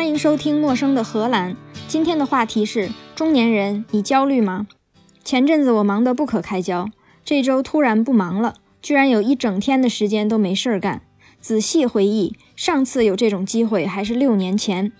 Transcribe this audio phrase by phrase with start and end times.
[0.00, 1.52] 欢迎收听《陌生的荷兰》。
[1.86, 4.66] 今天的话题是：中年人，你焦虑吗？
[5.22, 6.88] 前阵子我忙得不可开交，
[7.22, 11.02] 这周突然不忙了，居然有一整天的时间都没事儿干。
[11.38, 14.90] 仔细回忆，上次有这种机会还是六年前，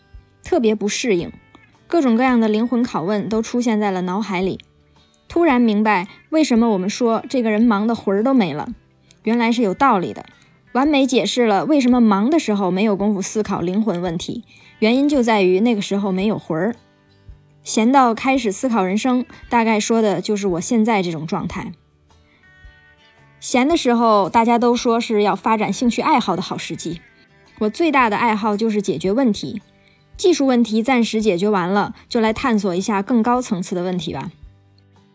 [0.44, 1.32] 特别不适应，
[1.86, 4.60] 各种各样的灵魂拷问都出现在了脑海里。
[5.28, 8.68] 突然明白为什么我们说这个人忙得魂儿都没了，
[9.22, 10.26] 原来是有道理的。
[10.72, 14.44] 完美解释了为什么忙的时候没有功夫思考灵魂问题，
[14.78, 16.76] 原因就在于那个时候没有魂儿，
[17.64, 19.24] 闲到开始思考人生。
[19.48, 21.72] 大概说的就是我现在这种状态。
[23.40, 27.00] 闲的时候，大家都说是要发展兴趣爱好的好时机。
[27.58, 29.60] 我最大的爱好就是解决问题，
[30.16, 34.30] 技术问题暂时解决完了，就来探索一下更高层次的问题吧。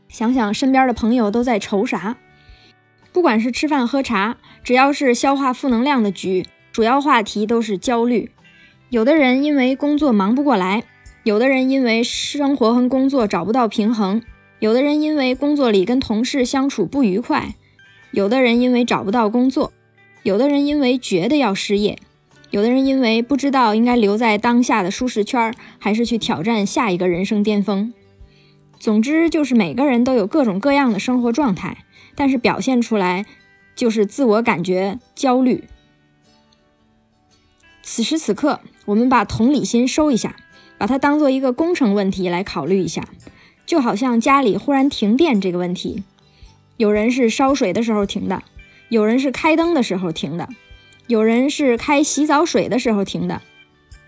[0.10, 2.18] 想想身边的朋友都在愁啥？
[3.16, 8.30] 不管是吃饭喝茶，只要是消化负能量的局，主要话题都是焦虑。
[8.90, 10.84] 有的人因为工作忙不过来，
[11.24, 14.21] 有的人因为生活和工作找不到平衡，
[14.60, 17.55] 有的人因为工作里跟同事相处不愉快，
[18.12, 19.71] 有的人因为找不到工作，
[20.24, 21.98] 有的人因为觉得要失业，
[22.49, 27.93] 有的人因为不知道应该留在当下的舒适圈，还是去挑战下一个人生巅峰。
[28.77, 31.85] 总之，就是每个人都有各种各样的生活状态。
[32.16, 33.26] 但是表现出来
[33.76, 35.66] 就是自我感觉焦虑。
[37.84, 40.36] 此时此刻，我们把同理心收一下，
[40.77, 43.08] 把它当做一个工程问题来考虑一下，
[43.66, 46.04] 就好像家里忽然停电这个问题，
[46.77, 48.41] 有人是烧水的时候停的，
[48.90, 50.49] 有人是开灯的时候停的，
[51.08, 53.41] 有人是开洗澡水的时候停的。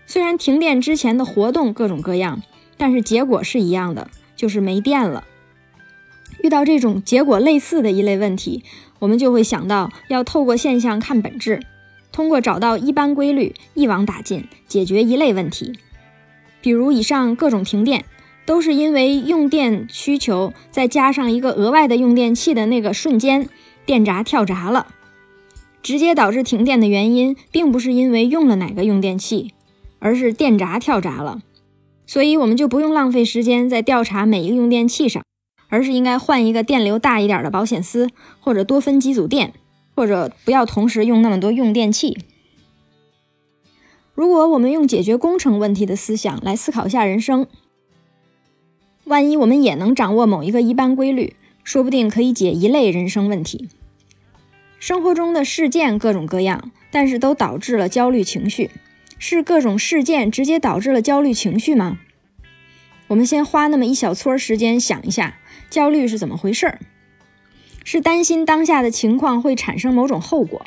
[0.06, 2.42] 虽然停电之前的活动各种各样，
[2.76, 5.24] 但是结果是一样的，就是没电了。
[6.42, 8.62] 遇到这种结果类似的一类问题，
[8.98, 11.60] 我们就会想到要透过现象看本质，
[12.12, 15.72] 通过找到一般规律，一网打尽，解决一类问题。
[16.60, 18.04] 比如以上各种停电，
[18.44, 23.48] 都是因为用电需求再加上一个额外的用电器的那个瞬间，
[23.86, 24.88] 电闸跳闸了。
[25.80, 29.52] 直接导致停电的原因，并不是因为用了哪个用电器，
[30.00, 31.40] 而是电闸跳闸了。
[32.04, 35.22] 所以我们就不用浪费时间在调查每一个用电器上。
[35.68, 38.08] 而是应该换一个电流大一点的保险丝，
[38.40, 39.52] 或者多分几组电，
[39.94, 42.18] 或者不要同时用那么多用电器。
[44.14, 47.46] 如果我们用解决工程问题的思想来思考一下人生，
[49.04, 53.68] 万一我们也能掌握某一个一般规律，说不定可以解一类人生问题。
[54.80, 58.70] 生活中的事件各种各样，但是都导致了焦虑情绪，
[59.18, 61.98] 是各种事件直接导致了焦虑情绪吗？
[63.08, 65.38] 我们先花那么一小撮时间想一下。
[65.70, 66.78] 焦虑是怎么回事儿？
[67.84, 70.64] 是担心当下的情况会产生某种后果，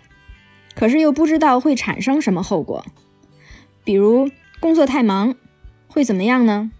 [0.73, 2.85] 可是又不知道会产生什么后果。
[3.83, 4.29] 比如
[4.59, 5.35] 工作太忙，
[5.87, 6.71] 会怎么样呢？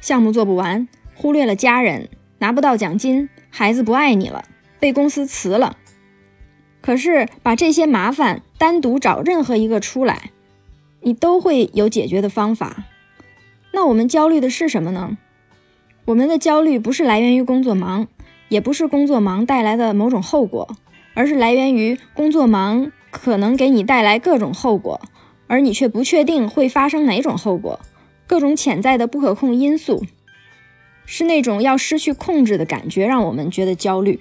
[0.00, 4.44] 项目做不完，忽略了家人，拿不到奖金，孩子不爱你了，
[4.78, 5.76] 被公司辞了。
[6.80, 10.30] 可是把这些麻烦单独找任何一个出来，
[11.00, 12.84] 你都会有解决的方法。
[13.72, 15.18] 那我们焦虑的是什么呢？
[16.06, 18.08] 我们的焦虑不是来源于工作忙，
[18.48, 20.76] 也不是工作忙带来的某种后果，
[21.14, 25.00] 而是来源于工作忙可能给你带来各种后果，
[25.46, 27.78] 而你却不确定会发生哪种后果，
[28.26, 30.04] 各种潜在的不可控因素，
[31.04, 34.20] 是那种要失去控制的感觉，让我们觉得焦虑。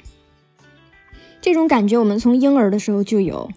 [1.42, 3.50] 这种感觉我们从婴儿的时候就有，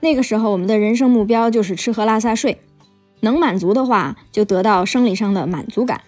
[0.00, 2.58] 那个时候我们的人生目标就是吃喝拉撒睡，
[3.20, 6.00] 能满足的话就得到生理上的满足感。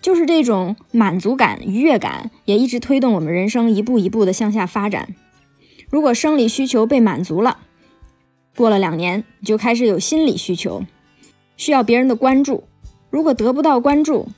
[0.00, 5.14] 就是这种满足感、愉悦感，也一直推动我们人生一步一步的向下发展。
[5.90, 7.58] 如果生理需求被满足了，
[8.56, 10.84] 过了两年，你就开始有心理需求，
[11.56, 12.64] 需要别人的关注。
[13.10, 14.28] 如果得不到关注，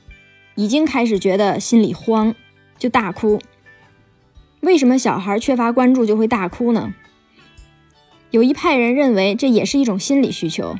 [0.55, 2.35] 已经开始觉得心里慌，
[2.77, 3.39] 就大哭。
[4.61, 6.93] 为什么小孩缺乏关注就会大哭呢？
[8.31, 10.75] 有一派人认为这也是一种心理需求，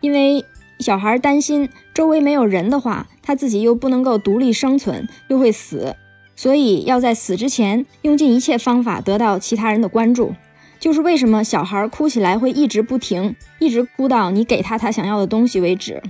[0.00, 0.44] 因为。
[0.82, 5.96] 小孩担心周围没有人的话，他自己又不能够独立生存，又会死，
[6.36, 10.34] 所以要在死之前用尽一切方法得到其他人的关注。
[10.78, 16.02] 就是为什么小孩哭起来会一直不停，一直哭到你给他他想要的东西为止。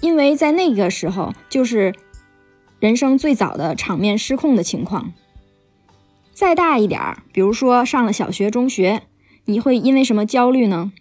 [0.00, 1.94] 因为在那个时候，就是
[2.80, 5.12] 人生最早的场面失控的情况。
[6.32, 9.02] 再大一点儿，比如说上了小学、中学，
[9.44, 10.92] 你会因为什么焦虑呢？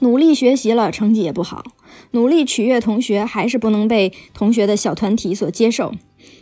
[0.00, 1.62] 努力学习了，成绩也不好；
[2.10, 5.92] 努力取悦同学，还是不能被同学的小团体所接受，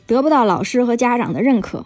[0.07, 1.85] 得不到老师和家长的认可，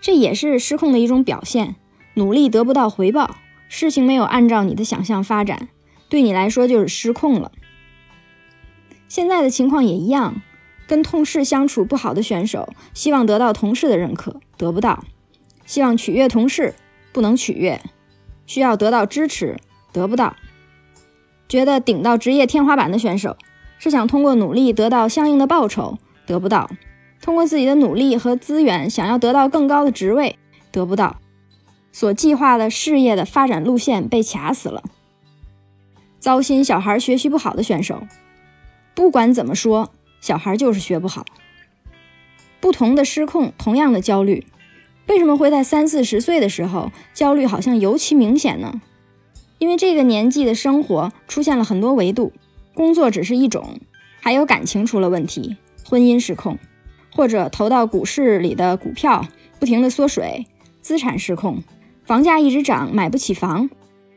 [0.00, 1.76] 这也是失控的一种表现。
[2.14, 3.36] 努力得不到回报，
[3.68, 5.68] 事情没有按照你的想象发展，
[6.08, 7.52] 对你来说就是失控了。
[9.06, 10.42] 现在的情况也一样，
[10.88, 15.04] 跟同事相处不好的选手，希望得到同事的认可，得不到；
[15.64, 16.74] 希望取悦同事，
[17.12, 17.78] 不能取悦；
[18.46, 19.56] 需要得到支持，
[19.92, 20.34] 得不到。
[21.48, 23.36] 觉得顶到职业天花板的选手，
[23.78, 26.68] 是想通过努力得到相应的报酬，得不到；
[27.22, 30.38] 通过自己的努力和资源，想要得到更高的职位，
[30.70, 31.16] 得不到。
[31.90, 34.82] 所计划的事业的发展路线被卡死了。
[36.20, 38.02] 糟心小孩学习不好的选手，
[38.94, 39.90] 不管怎么说，
[40.20, 41.24] 小孩就是学不好。
[42.60, 44.46] 不同的失控，同样的焦虑，
[45.06, 48.80] 为什么会在三四十岁的时候焦虑好像尤其明显呢？
[49.58, 52.32] 因为这个年纪的生活出现了很多维度，
[52.74, 53.80] 工作只是一种，
[54.20, 55.56] 还有感情出了问题，
[55.88, 56.58] 婚姻失控，
[57.14, 59.26] 或者投到股市里的股票
[59.58, 60.46] 不停的缩水，
[60.80, 61.62] 资产失控。
[62.04, 63.68] 房价一直涨，买不起房，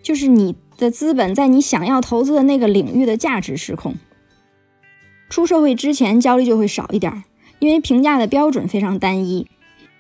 [0.02, 3.96] 就是你的资本在你想要投资的那个领域的价值失控。
[5.30, 7.24] 出社会之前焦虑就会少一点，
[7.60, 9.48] 因为评价的标准非常单一，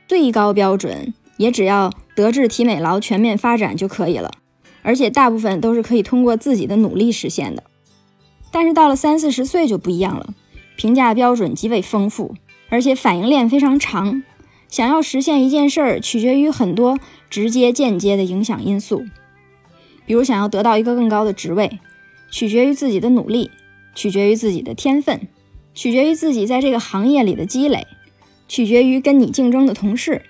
[0.07, 4.31] 最高标准也只要德智体美劳全面发展就可以了，
[4.81, 7.63] 而且大部分都是可以通过自己的努力实现的。
[8.51, 10.33] 但是到了三四十岁就不一样了，
[10.75, 12.35] 评价标准极为丰富，
[12.69, 14.23] 而且反应链非常长。
[14.67, 16.97] 想要实现一件事儿，取决于很多
[17.29, 19.03] 直接、间接的影响因素。
[20.05, 21.79] 比如，想要得到一个更高的职位，
[22.29, 23.51] 取决于自己的努力，
[23.93, 25.27] 取决于自己的天分，
[25.73, 27.85] 取决于自己在这个行业里的积累，
[28.47, 30.21] 取决于跟你竞争的同事，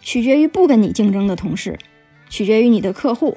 [0.00, 1.78] 取决于不跟你竞争的同事，
[2.28, 3.36] 取决于你的客户，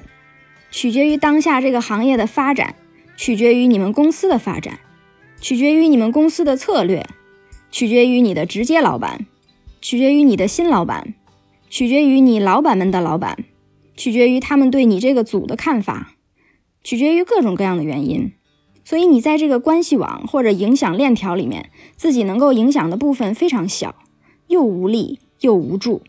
[0.72, 2.74] 取决于当下这个行业的发展，
[3.16, 4.80] 取决于你们公司的发展，
[5.40, 7.06] 取决于你们公司的策略，
[7.70, 9.26] 取决于你的直接老板。
[9.84, 11.14] 取决于你的新老板，
[11.68, 13.44] 取决于你老板们的老板，
[13.96, 16.12] 取决于他们对你这个组的看法，
[16.84, 18.32] 取决于各种各样的原因。
[18.84, 23.96] 所以你在这个关系网或者影响链条里面，自己能够影响的部分非常小，
[24.46, 26.02] 又无力又无助，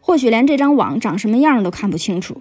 [0.00, 2.40] 或许连这张网长什么样都看不清楚。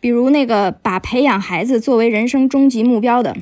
[0.00, 3.36] 比如那个把培养孩子作为人生终极目标的，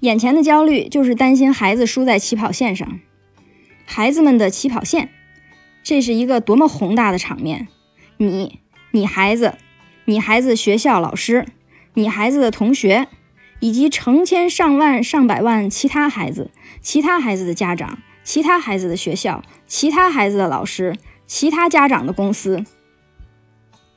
[0.00, 3.00] 眼前的焦虑就是担心孩子输在起跑线上。
[3.84, 5.10] 孩子们的起跑线，
[5.82, 7.68] 这是一个多么宏大的场面！
[8.16, 8.60] 你、
[8.92, 9.54] 你孩子、
[10.06, 11.46] 你孩子学校老师、
[11.92, 13.08] 你孩子的同学，
[13.60, 16.50] 以及成千上万、上百万其他孩子、
[16.80, 20.96] 其他孩子的家长、其他孩子的学校、其他孩子的老师、
[21.26, 22.64] 其他家长的公司。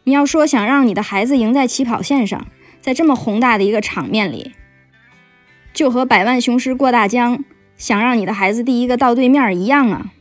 [0.08, 2.48] 你要说想让你的孩子赢在起跑线上，
[2.80, 4.54] 在这么宏大的一个场面里，
[5.74, 7.44] 就和百万雄师过大江。
[7.76, 10.12] 想让你的孩子第一个到对面一样啊！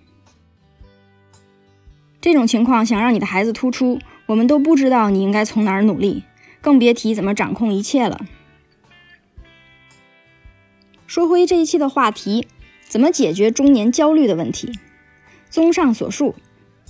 [2.21, 6.25] 这种情况想让你的孩子突出，我们都不知道你应该从哪儿努力，
[6.61, 8.27] 更别提怎么掌控一切了。
[11.07, 12.49] 说回这一期的话题，
[12.89, 14.73] 怎么解决中年焦虑的问题？
[15.49, 16.35] 综上所述，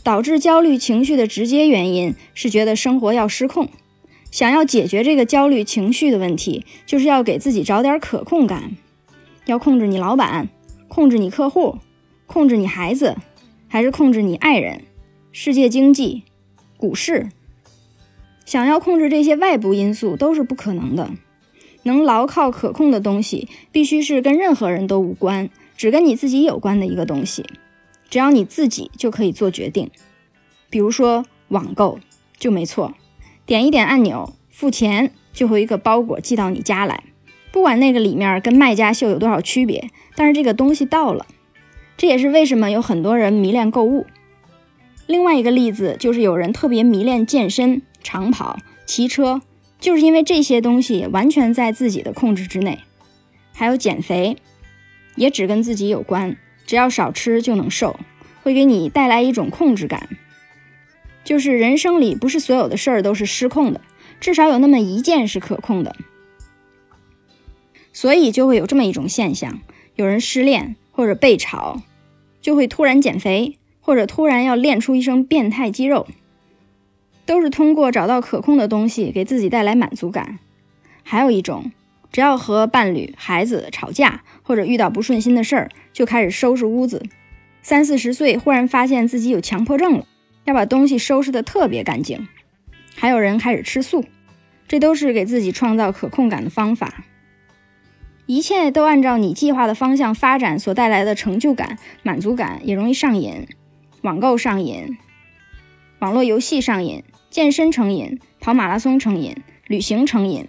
[0.07, 3.69] 导致焦虑情绪的直接原因是觉得生活要失控。
[4.31, 8.77] 想要解决这个焦虑情绪的问题，就是要给自己找点可控感，
[9.47, 10.49] 要控制你老板。
[10.87, 11.79] 控制你客户，
[12.27, 13.17] 控制你孩子，
[13.67, 14.85] 还是控制你爱人？
[15.33, 16.23] 世界经济、
[16.77, 17.29] 股市，
[18.45, 21.11] 想要控制这些外部因素都是不可能的。
[21.83, 27.45] 能牢靠可控的东西，必须是跟任何人都无关，只跟你自己有关的一个东西。
[28.09, 29.91] 只要你自己就可以做决定。
[30.71, 31.99] 比如说网购，
[32.39, 32.95] 就没错，
[33.45, 37.05] 点一点按钮，付钱，就会一个包裹寄到你家来。
[37.53, 41.27] 不管那个里面跟卖家秀有多少区别，但是这个东西到了，
[41.97, 44.07] 这也是为什么有很多人迷恋购物。
[45.07, 49.41] 另外一个例子就是有人特别迷恋健身、长跑、骑车，
[49.81, 52.81] 就是因为这些东西完全在自己的控制之内。
[53.55, 54.37] 还有减肥，
[55.15, 57.99] 也只跟自己有关，只要少吃就能瘦，
[58.43, 60.09] 会给你带来一种控制感。
[61.25, 63.81] 就是人生里不是所有的事儿都是失控的，
[64.21, 65.97] 至少有那么一件是可控的。
[67.93, 69.61] 所以就会有这么一种现象：
[69.95, 71.81] 有人失恋或者被炒，
[72.41, 76.07] 就会突然减肥，或者突然要练出一身变态肌肉，
[77.25, 80.39] 都是通过找到可控的东西给自己带来满足感。
[81.03, 81.73] 还有一种，
[82.17, 87.05] 只要和伴侣、孩子吵架，或者遇到不顺心的事儿，就开始收拾屋子。
[87.61, 90.07] 三四十岁忽然发现自己有强迫症了，
[90.47, 92.27] 要把东西收拾得特别干净。
[92.95, 94.07] 还有人开始吃素，
[94.67, 97.05] 这都是给自己创造可控感的方法。
[98.25, 103.47] 一切都按照你计划的方向发展，所带来的成就感、满足感也容易上瘾。
[104.01, 104.97] 网购上瘾，
[105.99, 110.49] 网络游戏上瘾，健身成瘾，跑马拉松成瘾，旅行成瘾。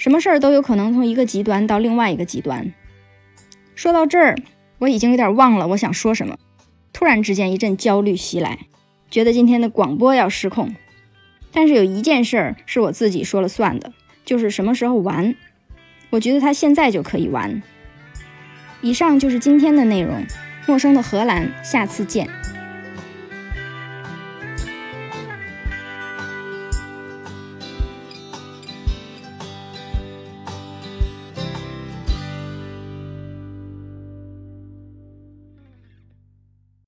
[0.00, 2.72] 什么事儿都有可能从一个极端到另外一个极端。
[3.74, 4.34] 说到这儿，
[4.78, 6.38] 我已经有点忘了我想说什么。
[6.90, 8.60] 突然之间一阵焦虑袭来，
[9.10, 10.74] 觉得今天的广播要失控。
[11.52, 13.92] 但是有一件事儿是我自己说了算的，
[14.24, 15.34] 就是什么时候完。
[16.08, 17.62] 我觉得他现在就可以完。
[18.80, 20.24] 以上就是今天的内容。
[20.66, 22.26] 陌生的荷兰，下次见。